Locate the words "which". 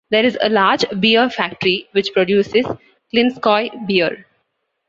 1.91-2.11